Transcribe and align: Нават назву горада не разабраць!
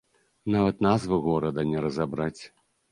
Нават 0.55 0.81
назву 0.87 1.21
горада 1.29 1.67
не 1.75 1.87
разабраць! 1.89 2.39